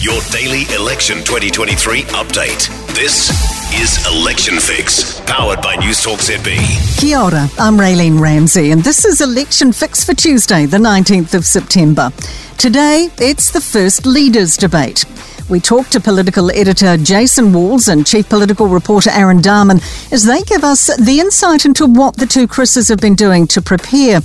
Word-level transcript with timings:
your 0.00 0.18
daily 0.30 0.62
election 0.74 1.18
2023 1.18 2.04
update. 2.04 2.68
This 2.94 3.28
is 3.74 4.06
Election 4.06 4.58
Fix, 4.58 5.20
powered 5.26 5.60
by 5.60 5.76
News 5.76 6.02
Talk 6.02 6.20
ZB. 6.20 6.56
Kia 6.98 7.18
ora, 7.18 7.50
I'm 7.58 7.76
Raylene 7.76 8.18
Ramsay, 8.18 8.70
and 8.70 8.82
this 8.82 9.04
is 9.04 9.20
Election 9.20 9.72
Fix 9.72 10.02
for 10.02 10.14
Tuesday, 10.14 10.64
the 10.64 10.78
19th 10.78 11.34
of 11.34 11.44
September. 11.44 12.10
Today, 12.56 13.10
it's 13.18 13.50
the 13.50 13.60
first 13.60 14.06
leaders 14.06 14.56
debate. 14.56 15.04
We 15.50 15.60
talk 15.60 15.88
to 15.88 16.00
political 16.00 16.50
editor 16.50 16.96
Jason 16.96 17.52
Walls 17.52 17.86
and 17.86 18.06
chief 18.06 18.26
political 18.30 18.68
reporter 18.68 19.10
Aaron 19.10 19.40
Dahmen 19.40 19.82
as 20.10 20.24
they 20.24 20.40
give 20.44 20.64
us 20.64 20.86
the 20.96 21.20
insight 21.20 21.66
into 21.66 21.84
what 21.84 22.16
the 22.16 22.24
two 22.26 22.48
Chris's 22.48 22.88
have 22.88 23.00
been 23.00 23.16
doing 23.16 23.46
to 23.48 23.60
prepare. 23.60 24.22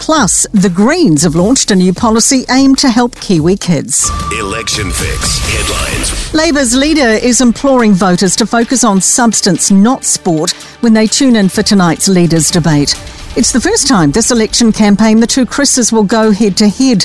Plus, 0.00 0.46
the 0.52 0.70
Greens 0.70 1.22
have 1.22 1.34
launched 1.34 1.70
a 1.70 1.76
new 1.76 1.92
policy 1.92 2.44
aimed 2.50 2.78
to 2.78 2.88
help 2.88 3.14
Kiwi 3.16 3.56
kids. 3.56 4.08
Election 4.38 4.90
Fix 4.90 5.38
headlines. 5.40 6.34
Labour's 6.34 6.74
leader 6.74 7.18
is 7.22 7.40
imploring 7.40 7.92
voters 7.92 8.34
to 8.36 8.46
focus 8.46 8.84
on 8.84 9.00
substance, 9.00 9.70
not 9.70 10.04
sport, 10.04 10.52
when 10.80 10.94
they 10.94 11.06
tune 11.06 11.36
in 11.36 11.48
for 11.48 11.62
tonight's 11.62 12.08
leaders 12.08 12.50
debate. 12.50 12.94
It's 13.36 13.52
the 13.52 13.60
first 13.60 13.86
time 13.86 14.10
this 14.10 14.30
election 14.30 14.72
campaign 14.72 15.20
the 15.20 15.26
two 15.26 15.44
Chris's 15.44 15.92
will 15.92 16.04
go 16.04 16.30
head 16.30 16.56
to 16.58 16.68
head. 16.68 17.04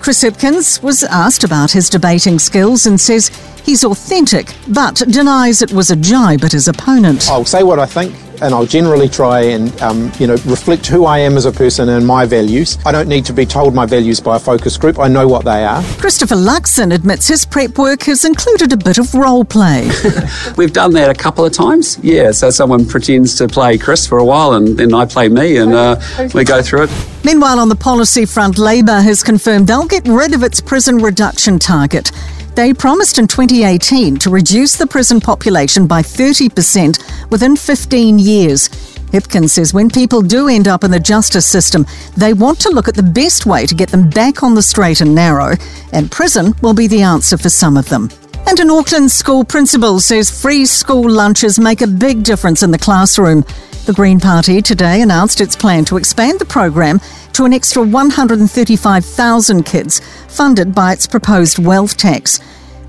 Chris 0.00 0.24
Hipkins 0.24 0.82
was 0.82 1.04
asked 1.04 1.44
about 1.44 1.70
his 1.70 1.90
debating 1.90 2.38
skills 2.38 2.86
and 2.86 2.98
says 2.98 3.28
he's 3.64 3.84
authentic, 3.84 4.54
but 4.68 4.96
denies 4.96 5.60
it 5.62 5.72
was 5.72 5.90
a 5.90 5.96
jibe 5.96 6.42
at 6.42 6.52
his 6.52 6.68
opponent. 6.68 7.28
I'll 7.30 7.44
say 7.44 7.62
what 7.62 7.78
I 7.78 7.86
think 7.86 8.14
and 8.42 8.54
I'll 8.54 8.66
generally 8.66 9.08
try 9.08 9.40
and 9.40 9.80
um, 9.82 10.12
you 10.18 10.26
know 10.26 10.34
reflect 10.46 10.86
who 10.86 11.04
I 11.04 11.18
am 11.18 11.36
as 11.36 11.44
a 11.44 11.52
person 11.52 11.88
and 11.88 12.06
my 12.06 12.26
values. 12.26 12.78
I 12.84 12.92
don't 12.92 13.08
need 13.08 13.24
to 13.26 13.32
be 13.32 13.46
told 13.46 13.74
my 13.74 13.86
values 13.86 14.20
by 14.20 14.36
a 14.36 14.38
focus 14.38 14.76
group. 14.76 14.98
I 14.98 15.08
know 15.08 15.28
what 15.28 15.44
they 15.44 15.64
are. 15.64 15.82
Christopher 15.98 16.36
Luxon 16.36 16.94
admits 16.94 17.28
his 17.28 17.44
prep 17.44 17.78
work 17.78 18.02
has 18.04 18.24
included 18.24 18.72
a 18.72 18.76
bit 18.76 18.98
of 18.98 19.12
role 19.14 19.44
play. 19.44 19.90
We've 20.56 20.72
done 20.72 20.92
that 20.92 21.08
a 21.10 21.14
couple 21.14 21.44
of 21.44 21.52
times. 21.52 21.98
Yeah, 22.02 22.30
so 22.30 22.50
someone 22.50 22.86
pretends 22.86 23.36
to 23.36 23.48
play 23.48 23.78
Chris 23.78 24.06
for 24.06 24.18
a 24.18 24.24
while, 24.24 24.54
and 24.54 24.76
then 24.76 24.94
I 24.94 25.06
play 25.06 25.28
me, 25.28 25.58
and 25.58 25.72
uh, 25.72 26.00
we 26.34 26.44
go 26.44 26.62
through 26.62 26.84
it. 26.84 26.90
Meanwhile, 27.24 27.58
on 27.58 27.68
the 27.68 27.76
policy 27.76 28.24
front, 28.24 28.58
Labor 28.58 29.00
has 29.00 29.22
confirmed 29.22 29.66
they'll 29.66 29.86
get 29.86 30.06
rid 30.08 30.34
of 30.34 30.42
its 30.42 30.60
prison 30.60 30.98
reduction 30.98 31.58
target. 31.58 32.10
They 32.54 32.74
promised 32.74 33.18
in 33.18 33.26
2018 33.26 34.18
to 34.18 34.30
reduce 34.30 34.76
the 34.76 34.86
prison 34.86 35.20
population 35.20 35.86
by 35.86 36.02
30% 36.02 37.30
within 37.30 37.56
15 37.56 38.18
years. 38.18 38.68
Hipkins 39.12 39.50
says 39.50 39.74
when 39.74 39.88
people 39.88 40.22
do 40.22 40.48
end 40.48 40.68
up 40.68 40.84
in 40.84 40.90
the 40.90 41.00
justice 41.00 41.46
system, 41.46 41.86
they 42.16 42.32
want 42.32 42.60
to 42.60 42.70
look 42.70 42.88
at 42.88 42.94
the 42.94 43.02
best 43.02 43.46
way 43.46 43.66
to 43.66 43.74
get 43.74 43.90
them 43.90 44.10
back 44.10 44.42
on 44.42 44.54
the 44.54 44.62
straight 44.62 45.00
and 45.00 45.14
narrow, 45.14 45.54
and 45.92 46.10
prison 46.10 46.54
will 46.62 46.74
be 46.74 46.86
the 46.86 47.02
answer 47.02 47.36
for 47.36 47.48
some 47.48 47.76
of 47.76 47.88
them. 47.88 48.08
And 48.46 48.58
an 48.58 48.70
Auckland 48.70 49.10
school 49.10 49.44
principal 49.44 50.00
says 50.00 50.30
free 50.30 50.66
school 50.66 51.08
lunches 51.08 51.58
make 51.58 51.82
a 51.82 51.86
big 51.86 52.22
difference 52.22 52.62
in 52.62 52.70
the 52.70 52.78
classroom. 52.78 53.44
The 53.90 53.96
Green 53.96 54.20
Party 54.20 54.62
today 54.62 55.02
announced 55.02 55.40
its 55.40 55.56
plan 55.56 55.84
to 55.86 55.96
expand 55.96 56.38
the 56.38 56.44
program 56.44 57.00
to 57.32 57.44
an 57.44 57.52
extra 57.52 57.82
135,000 57.82 59.64
kids, 59.64 60.00
funded 60.28 60.72
by 60.72 60.92
its 60.92 61.08
proposed 61.08 61.58
wealth 61.58 61.96
tax. 61.96 62.38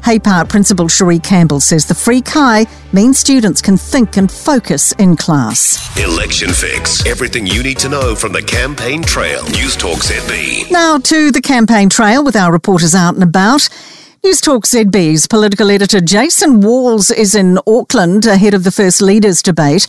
Hay 0.06 0.20
Park 0.20 0.50
Principal 0.50 0.88
Cherie 0.88 1.18
Campbell 1.18 1.60
says 1.60 1.88
the 1.88 1.96
free 1.96 2.22
kai 2.22 2.68
means 2.94 3.18
students 3.18 3.64
can 3.64 3.78
think 3.78 4.16
and 4.16 4.32
focus 4.32 4.92
in 5.00 5.18
class. 5.18 5.98
Election 5.98 6.50
Fix. 6.50 7.04
Everything 7.08 7.48
you 7.48 7.64
need 7.64 7.80
to 7.80 7.90
know 7.90 8.14
from 8.14 8.32
the 8.32 8.44
campaign 8.44 9.02
trail. 9.02 9.44
News 9.46 9.76
Talk 9.76 9.98
ZB. 9.98 10.70
Now 10.70 11.00
to 11.00 11.32
the 11.32 11.42
campaign 11.42 11.90
trail 11.90 12.24
with 12.24 12.36
our 12.36 12.52
reporters 12.52 12.94
out 12.94 13.16
and 13.16 13.24
about. 13.24 13.70
News 14.24 14.40
Talk 14.40 14.66
ZB's 14.66 15.26
political 15.26 15.72
editor 15.72 16.00
Jason 16.00 16.62
Walls 16.62 17.10
is 17.10 17.34
in 17.34 17.58
Auckland 17.66 18.28
ahead 18.28 18.54
of 18.54 18.64
the 18.64 18.72
First 18.72 19.02
Leaders 19.02 19.42
debate. 19.42 19.88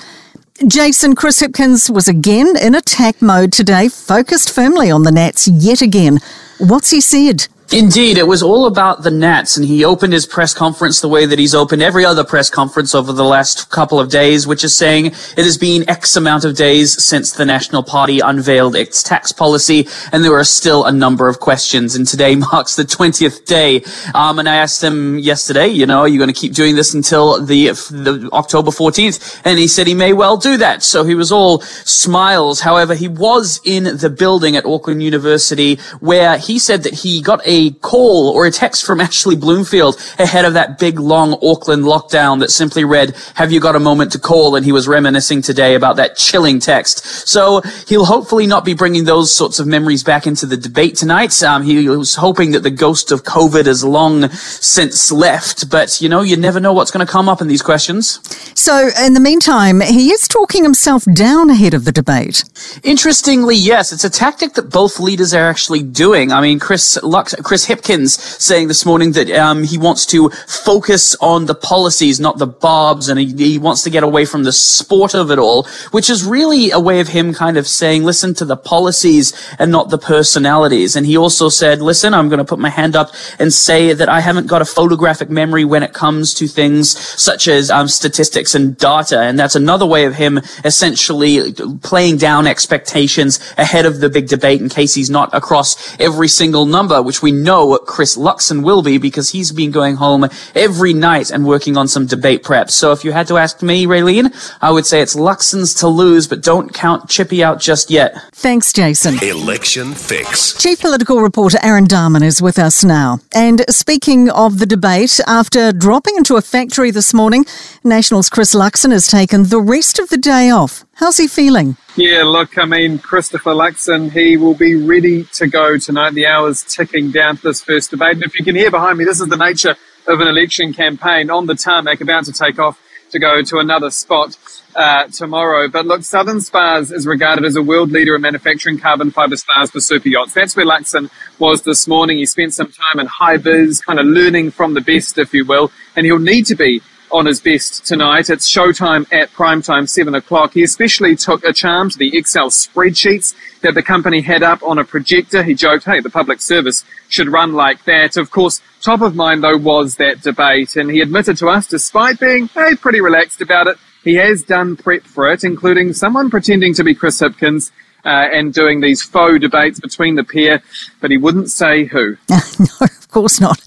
Jason, 0.69 1.17
Chris 1.17 1.41
Hipkins 1.43 1.91
was 1.91 2.06
again 2.06 2.56
in 2.56 2.77
attack 2.77 3.21
mode 3.21 3.53
today, 3.53 3.89
focused 3.89 4.55
firmly 4.55 4.93
on 4.93 5.03
the 5.03 5.11
Nats 5.11 5.49
yet 5.49 5.83
again. 5.83 6.21
What's 6.59 6.91
he 6.91 7.00
said? 7.00 7.49
Indeed, 7.75 8.19
it 8.19 8.27
was 8.27 8.43
all 8.43 8.66
about 8.66 9.03
the 9.03 9.10
Nats, 9.10 9.56
and 9.56 9.65
he 9.65 9.83
opened 9.83 10.12
his 10.12 10.27
press 10.27 10.53
conference 10.53 11.00
the 11.00 11.09
way 11.09 11.25
that 11.25 11.38
he's 11.38 11.55
opened 11.55 11.81
every 11.81 12.05
other 12.05 12.22
press 12.22 12.50
conference 12.50 12.94
over 12.94 13.15
the 13.15 13.25
last 13.25 13.71
couple 13.71 13.99
of 13.99 14.10
days, 14.10 14.47
which 14.47 14.62
is 14.62 14.77
saying 14.77 15.06
it 15.06 15.38
has 15.38 15.56
been 15.56 15.88
X 15.88 16.15
amount 16.15 16.44
of 16.44 16.55
days 16.55 17.03
since 17.03 17.33
the 17.33 17.47
National 17.47 17.83
Party 17.83 18.21
unveiled 18.21 18.77
its 18.77 19.03
tax 19.03 19.33
policy, 19.33 19.88
and 20.12 20.22
there 20.22 20.34
are 20.34 20.44
still 20.44 20.84
a 20.84 20.93
number 20.93 21.28
of 21.28 21.41
questions. 21.41 21.94
And 21.94 22.06
today 22.06 22.37
marks 22.53 22.77
the 22.77 22.83
20th 22.83 23.47
day. 23.47 23.83
Um, 24.15 24.39
and 24.39 24.50
I 24.50 24.56
asked 24.56 24.84
him 24.84 25.19
yesterday, 25.19 25.69
you 25.69 25.87
know, 25.87 26.00
are 26.00 26.09
you 26.09 26.19
going 26.19 26.28
to 26.28 26.39
keep 26.39 26.53
doing 26.53 26.77
this 26.77 26.93
until 26.93 27.43
the, 27.43 27.69
the 27.69 28.28
October 28.34 28.71
14th? 28.71 29.41
And 29.47 29.59
he 29.59 29.66
said 29.66 29.87
he 29.87 29.94
may 29.94 30.12
well 30.12 30.37
do 30.37 30.59
that. 30.59 30.83
So 30.83 31.04
he 31.04 31.15
was 31.15 31.33
all 31.33 31.62
smiles. 31.62 32.60
However, 32.60 32.94
he 32.94 33.09
was 33.09 33.62
in 33.65 33.84
the 33.97 34.10
building 34.10 34.56
at 34.56 34.66
Auckland 34.66 35.03
University 35.03 35.77
where 36.00 36.37
he 36.37 36.59
said 36.59 36.83
that 36.83 36.93
he 36.93 37.22
got 37.22 37.41
a 37.47 37.62
call 37.71 38.28
or 38.28 38.47
a 38.47 38.50
text 38.50 38.84
from 38.84 39.00
Ashley 39.06 39.37
Bloomfield 39.37 39.97
ahead 40.19 40.45
of 40.45 40.55
that 40.55 40.78
big 40.78 40.99
long 40.99 41.34
Auckland 41.43 41.84
lockdown 41.84 42.41
that 42.41 42.50
simply 42.50 42.84
read, 42.84 43.17
have 43.34 43.53
you 43.53 43.61
got 43.61 43.77
a 43.77 43.81
moment 43.81 44.12
to 44.12 44.19
call? 44.19 44.56
And 44.56 44.65
he 44.65 44.73
was 44.73 44.89
reminiscing 44.89 45.43
today 45.43 45.75
about 45.75 45.97
that 45.97 46.17
chilling 46.17 46.61
text. 46.61 47.05
So 47.28 47.62
he'll 47.87 48.05
hopefully 48.05 48.47
not 48.47 48.65
be 48.65 48.75
bringing 48.75 49.05
those 49.05 49.33
sorts 49.33 49.59
of 49.59 49.67
memories 49.67 50.03
back 50.03 50.27
into 50.27 50.47
the 50.47 50.56
debate 50.56 50.97
tonight. 50.97 51.43
Um, 51.43 51.62
he 51.62 51.89
was 51.89 52.17
hoping 52.17 52.53
that 52.53 52.61
the 52.61 52.71
ghost 52.71 53.12
of 53.12 53.22
COVID 53.22 53.67
has 53.67 53.84
long 53.84 54.28
since 54.31 55.11
left, 55.12 55.71
but 55.71 56.01
you 56.01 56.09
know, 56.09 56.22
you 56.22 56.37
never 56.37 56.61
know 56.61 56.72
what's 56.72 56.91
going 56.91 57.06
to 57.06 57.11
come 57.11 57.28
up 57.28 57.41
in 57.41 57.49
these 57.49 57.62
questions. 57.62 58.21
So 58.59 58.91
in 59.05 59.15
the 59.15 59.21
meantime, 59.21 59.81
he 59.81 60.11
is 60.11 60.28
talking 60.28 60.62
himself 60.62 61.05
down 61.15 61.51
ahead 61.51 61.75
of 61.75 61.84
the 61.84 61.93
debate. 61.93 62.45
Interestingly, 62.83 63.56
yes, 63.56 63.93
it's 63.93 64.05
a 64.05 64.11
tactic 64.11 64.55
that 64.55 64.71
both 64.71 65.01
leaders 65.01 65.34
are 65.34 65.49
actually 65.49 65.83
doing. 65.83 66.33
I 66.33 66.41
mean, 66.41 66.59
Chris 66.59 66.99
Lux, 67.03 67.34
Chris 67.53 67.67
Hipkins 67.67 68.19
saying 68.41 68.69
this 68.69 68.87
morning 68.87 69.13
that 69.13 69.31
um, 69.33 69.63
he 69.63 69.77
wants 69.77 70.07
to 70.07 70.31
focus 70.31 71.15
on 71.17 71.45
the 71.45 71.55
policies, 71.55 72.19
not 72.19 72.39
the 72.39 72.47
barbs, 72.47 73.11
and 73.11 73.21
he, 73.21 73.27
he 73.27 73.59
wants 73.59 73.83
to 73.83 73.91
get 73.91 74.03
away 74.03 74.25
from 74.25 74.45
the 74.45 74.53
sport 74.53 75.15
of 75.15 75.31
it 75.31 75.39
all, 75.39 75.65
which 75.91 76.09
is 76.09 76.25
really 76.25 76.71
a 76.71 76.81
way 76.81 76.99
of 77.01 77.09
him 77.09 77.35
kind 77.35 77.59
of 77.59 77.69
saying, 77.69 78.05
listen 78.05 78.33
to 78.33 78.47
the 78.47 78.57
policies 78.57 79.35
and 79.59 79.71
not 79.71 79.91
the 79.91 79.99
personalities. 79.99 80.97
And 80.97 81.05
he 81.05 81.15
also 81.15 81.51
said, 81.51 81.83
listen, 81.83 82.15
I'm 82.15 82.31
going 82.31 82.39
to 82.39 82.45
put 82.47 82.59
my 82.59 82.71
hand 82.71 82.97
up 82.97 83.11
and 83.39 83.53
say 83.53 83.93
that 83.93 84.09
I 84.09 84.21
haven't 84.21 84.47
got 84.47 84.63
a 84.63 84.65
photographic 84.65 85.29
memory 85.29 85.67
when 85.67 85.83
it 85.83 85.93
comes 85.93 86.33
to 86.37 86.49
things 86.49 86.99
such 86.99 87.49
as 87.49 87.71
um, 87.71 87.87
statistics 87.87 88.55
and 88.55 88.79
data. 88.79 89.21
And 89.21 89.39
that's 89.39 89.57
another 89.57 89.84
way 89.84 90.07
of 90.07 90.15
him 90.15 90.41
essentially 90.65 91.53
playing 91.83 92.17
down 92.17 92.47
expectations 92.47 93.41
ahead 93.59 93.84
of 93.84 94.01
the 94.01 94.09
big 94.09 94.29
debate 94.29 94.63
in 94.63 94.71
case 94.71 94.95
he's 94.95 95.11
not 95.11 95.29
across 95.34 96.01
every 96.01 96.29
single 96.29 96.65
number, 96.65 97.03
which 97.03 97.21
we 97.21 97.31
know 97.32 97.66
what 97.66 97.87
Chris 97.87 98.16
Luxon 98.16 98.62
will 98.62 98.82
be 98.82 98.98
because 98.98 99.31
he's 99.31 99.53
been 99.53 99.70
going 99.70 99.97
home 99.97 100.28
every 100.54 100.93
night 100.93 101.31
and 101.31 101.47
working 101.47 101.76
on 101.76 101.88
some 101.88 102.06
debate 102.06 102.43
prep. 102.43 102.70
So 102.70 102.93
if 102.93 103.04
you 103.04 103.12
had 103.12 103.26
to 103.28 103.38
ask 103.38 103.62
me, 103.62 103.87
Raylene, 103.87 104.32
I 104.60 104.70
would 104.70 104.87
say 104.87 105.00
it's 105.00 105.16
Luxon's 105.16 105.75
to 105.75 105.88
lose, 105.88 106.26
but 106.26 106.42
don't 106.42 106.72
count 106.72 107.09
Chippy 107.09 107.42
out 107.42 107.60
just 107.60 107.91
yet. 107.91 108.15
Thanks, 108.32 108.72
Jason. 108.72 109.22
Election 109.22 109.94
Fix. 109.94 110.59
Chief 110.60 110.81
political 110.81 111.21
reporter 111.21 111.59
Aaron 111.62 111.87
Dahmen 111.87 112.22
is 112.22 112.42
with 112.42 112.59
us 112.59 112.84
now. 112.84 113.21
And 113.34 113.65
speaking 113.69 114.31
of 114.31 114.59
the 114.59 114.66
debate, 114.66 115.21
after 115.26 115.72
dropping 115.72 116.16
into 116.16 116.37
a 116.37 116.42
factory 116.42 116.91
this 116.91 117.15
morning, 117.15 117.44
National's 117.84 118.28
Chris 118.28 118.54
Luxon 118.54 118.92
has 118.92 119.06
taken 119.06 119.44
the 119.44 119.60
rest 119.60 119.98
of 119.98 120.09
the 120.09 120.19
day 120.19 120.50
off. 120.50 120.84
How's 120.94 121.16
he 121.16 121.26
feeling? 121.26 121.76
Yeah, 121.97 122.22
look, 122.25 122.58
I 122.58 122.64
mean, 122.64 122.98
Christopher 122.98 123.53
Luxon, 123.53 124.12
he 124.12 124.36
will 124.36 124.54
be 124.54 124.75
ready 124.75 125.25
to 125.34 125.47
go 125.47 125.78
tonight. 125.78 126.14
The 126.14 126.26
hour's 126.26 126.62
ticking 126.62 127.10
down 127.10 127.38
to 127.38 127.42
this 127.42 127.62
first 127.62 127.91
debate. 127.91 128.14
And 128.14 128.22
if 128.22 128.38
you 128.38 128.44
can 128.44 128.54
hear 128.54 128.70
behind 128.70 128.98
me, 128.98 129.04
this 129.04 129.20
is 129.20 129.28
the 129.28 129.36
nature 129.36 129.74
of 130.06 130.21
an 130.21 130.28
election 130.28 130.72
campaign 130.72 131.30
on 131.30 131.47
the 131.47 131.54
tarmac, 131.54 132.00
about 132.00 132.24
to 132.27 132.33
take 132.33 132.59
off 132.59 132.78
to 133.10 133.18
go 133.18 133.42
to 133.42 133.59
another 133.59 133.91
spot 133.91 134.36
uh, 134.74 135.04
tomorrow. 135.09 135.68
But 135.68 135.86
look, 135.86 136.03
Southern 136.03 136.41
Spars 136.41 136.91
is 136.91 137.06
regarded 137.06 137.45
as 137.45 137.56
a 137.56 137.62
world 137.62 137.91
leader 137.91 138.15
in 138.15 138.22
manufacturing 138.22 138.78
carbon 138.78 139.10
fiber 139.10 139.36
spars 139.36 139.71
for 139.71 139.80
super 139.80 140.09
yachts. 140.09 140.34
That's 140.34 140.56
where 140.56 140.66
Luxon 140.66 141.10
was 141.38 141.62
this 141.62 141.86
morning. 141.86 142.18
He 142.18 142.27
spent 142.27 142.54
some 142.54 142.72
time 142.72 143.00
in 143.00 143.06
high 143.06 143.36
biz, 143.36 143.80
kind 143.80 143.98
of 144.00 144.06
learning 144.06 144.50
from 144.50 144.74
the 144.74 144.80
best, 144.80 145.18
if 145.18 145.33
you 145.34 145.45
will, 145.45 145.71
and 145.95 146.06
he'll 146.06 146.18
need 146.18 146.47
to 146.47 146.54
be 146.54 146.80
on 147.12 147.26
his 147.26 147.41
best 147.41 147.86
tonight. 147.86 148.30
It's 148.30 148.50
showtime 148.50 149.06
at 149.12 149.30
primetime, 149.30 149.88
7 149.88 150.14
o'clock. 150.14 150.54
He 150.54 150.62
especially 150.62 151.16
took 151.16 151.44
a 151.44 151.53
charm 151.53 151.91
to 151.91 151.98
the 151.98 152.16
Excel 152.16 152.48
spreadsheets 152.48 153.34
that 153.60 153.74
the 153.74 153.82
company 153.82 154.20
had 154.20 154.42
up 154.42 154.62
on 154.62 154.78
a 154.78 154.84
projector. 154.84 155.42
He 155.42 155.54
joked, 155.54 155.84
hey, 155.84 156.00
the 156.00 156.10
public 156.10 156.41
service 156.41 156.84
should 157.09 157.28
run 157.28 157.53
like 157.53 157.84
that. 157.84 158.16
Of 158.16 158.30
course, 158.30 158.60
top 158.80 159.00
of 159.00 159.14
mind 159.14 159.44
though 159.44 159.56
was 159.56 159.97
that 159.97 160.22
debate, 160.22 160.76
and 160.76 160.91
he 160.91 161.00
admitted 161.00 161.36
to 161.38 161.48
us, 161.48 161.66
despite 161.66 162.18
being, 162.18 162.48
hey, 162.48 162.74
pretty 162.74 163.00
relaxed 163.00 163.41
about 163.41 163.66
it, 163.66 163.76
he 164.04 164.14
has 164.16 164.42
done 164.42 164.76
prep 164.76 165.03
for 165.03 165.30
it, 165.30 165.44
including 165.44 165.92
someone 165.92 166.30
pretending 166.30 166.74
to 166.74 166.84
be 166.84 166.94
Chris 166.94 167.20
Hipkins 167.20 167.70
uh, 168.04 168.26
and 168.32 168.53
doing 168.53 168.80
these 168.80 169.03
faux 169.03 169.38
debates 169.41 169.80
between 169.80 170.16
the 170.16 170.24
pair, 170.24 170.62
but 171.00 171.10
he 171.10 171.16
wouldn't 171.16 171.50
say 171.50 171.84
who. 171.84 172.16
no, 172.28 172.86
course 173.12 173.41
not. 173.41 173.60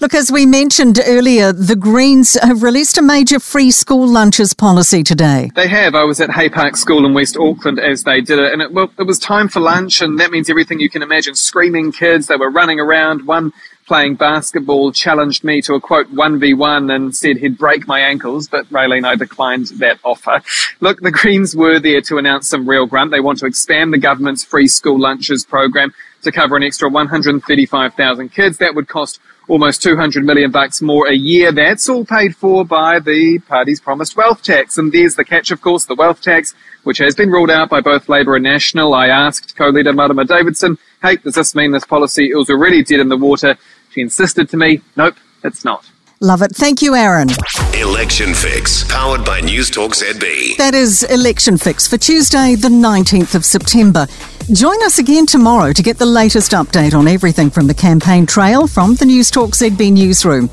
Look, 0.00 0.14
as 0.14 0.32
we 0.32 0.46
mentioned 0.46 1.00
earlier, 1.04 1.52
the 1.52 1.76
Greens 1.76 2.34
have 2.40 2.62
released 2.62 2.96
a 2.96 3.02
major 3.02 3.38
free 3.38 3.70
school 3.70 4.06
lunches 4.06 4.54
policy 4.54 5.02
today. 5.02 5.50
They 5.54 5.68
have. 5.68 5.94
I 5.94 6.04
was 6.04 6.20
at 6.20 6.30
Hay 6.30 6.48
Park 6.48 6.76
School 6.76 7.04
in 7.04 7.12
West 7.12 7.36
Auckland 7.36 7.78
as 7.78 8.04
they 8.04 8.20
did 8.20 8.38
it, 8.38 8.52
and 8.52 8.62
it, 8.62 8.72
well, 8.72 8.90
it 8.98 9.02
was 9.02 9.18
time 9.18 9.48
for 9.48 9.60
lunch, 9.60 10.00
and 10.00 10.18
that 10.20 10.30
means 10.30 10.48
everything 10.48 10.80
you 10.80 10.88
can 10.88 11.02
imagine. 11.02 11.34
Screaming 11.34 11.92
kids, 11.92 12.28
they 12.28 12.36
were 12.36 12.50
running 12.50 12.80
around. 12.80 13.26
One 13.26 13.52
playing 13.86 14.14
basketball 14.14 14.92
challenged 14.92 15.42
me 15.44 15.60
to 15.60 15.74
a 15.74 15.80
quote 15.80 16.10
1v1 16.14 16.94
and 16.94 17.14
said 17.14 17.36
he'd 17.36 17.58
break 17.58 17.86
my 17.86 18.00
ankles, 18.00 18.48
but 18.48 18.64
Raylene, 18.70 19.04
I 19.04 19.16
declined 19.16 19.66
that 19.78 19.98
offer. 20.04 20.40
Look, 20.80 21.00
the 21.00 21.10
Greens 21.10 21.56
were 21.56 21.80
there 21.80 22.00
to 22.02 22.18
announce 22.18 22.48
some 22.48 22.68
real 22.68 22.86
grunt. 22.86 23.10
They 23.10 23.20
want 23.20 23.40
to 23.40 23.46
expand 23.46 23.92
the 23.92 23.98
government's 23.98 24.44
free 24.44 24.68
school 24.68 25.00
lunches 25.00 25.44
program 25.44 25.92
to 26.22 26.32
cover 26.32 26.56
an 26.56 26.62
extra 26.62 26.88
135,000 26.88 28.28
kids. 28.30 28.58
That 28.58 28.74
would 28.74 28.88
cost 28.88 29.20
almost 29.48 29.82
200 29.82 30.24
million 30.24 30.50
bucks 30.50 30.80
more 30.80 31.08
a 31.08 31.14
year. 31.14 31.52
That's 31.52 31.88
all 31.88 32.04
paid 32.04 32.36
for 32.36 32.64
by 32.64 33.00
the 33.00 33.38
party's 33.40 33.80
promised 33.80 34.16
wealth 34.16 34.42
tax. 34.42 34.78
And 34.78 34.92
there's 34.92 35.16
the 35.16 35.24
catch, 35.24 35.50
of 35.50 35.60
course, 35.60 35.84
the 35.84 35.94
wealth 35.94 36.20
tax, 36.20 36.54
which 36.84 36.98
has 36.98 37.14
been 37.14 37.30
ruled 37.30 37.50
out 37.50 37.68
by 37.68 37.80
both 37.80 38.08
Labour 38.08 38.36
and 38.36 38.44
National. 38.44 38.94
I 38.94 39.08
asked 39.08 39.56
co-leader 39.56 39.92
Marama 39.92 40.24
Davidson, 40.24 40.78
hey, 41.02 41.16
does 41.16 41.34
this 41.34 41.54
mean 41.54 41.72
this 41.72 41.84
policy 41.84 42.26
is 42.26 42.50
already 42.50 42.82
dead 42.82 43.00
in 43.00 43.08
the 43.08 43.16
water? 43.16 43.56
She 43.90 44.00
insisted 44.00 44.48
to 44.50 44.56
me, 44.56 44.80
nope, 44.96 45.16
it's 45.44 45.64
not. 45.64 45.84
Love 46.22 46.40
it. 46.40 46.54
Thank 46.54 46.82
you, 46.82 46.94
Aaron. 46.94 47.28
Election 47.74 48.32
Fix, 48.32 48.84
powered 48.84 49.24
by 49.24 49.40
News 49.40 49.70
Talk 49.70 49.90
ZB. 49.90 50.56
That 50.56 50.72
is 50.72 51.02
Election 51.02 51.58
Fix 51.58 51.88
for 51.88 51.98
Tuesday, 51.98 52.54
the 52.54 52.68
19th 52.68 53.34
of 53.34 53.44
September. 53.44 54.06
Join 54.50 54.82
us 54.82 54.98
again 54.98 55.24
tomorrow 55.24 55.72
to 55.72 55.82
get 55.82 55.98
the 55.98 56.06
latest 56.06 56.50
update 56.52 56.94
on 56.94 57.06
everything 57.06 57.48
from 57.48 57.68
the 57.68 57.74
campaign 57.74 58.26
trail 58.26 58.66
from 58.66 58.96
the 58.96 59.06
News 59.06 59.30
ZB 59.30 59.92
newsroom. 59.92 60.50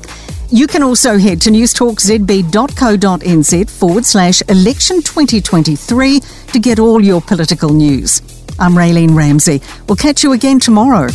You 0.48 0.68
can 0.68 0.84
also 0.84 1.18
head 1.18 1.40
to 1.42 1.50
newstalkzb.co.nz 1.50 3.70
forward 3.70 4.06
slash 4.06 4.42
election 4.48 5.02
2023 5.02 6.20
to 6.20 6.58
get 6.60 6.78
all 6.78 7.02
your 7.02 7.20
political 7.20 7.70
news. 7.70 8.22
I'm 8.60 8.74
Raylene 8.74 9.12
Ramsay. 9.14 9.60
We'll 9.88 9.96
catch 9.96 10.22
you 10.22 10.34
again 10.34 10.60
tomorrow. 10.60 11.08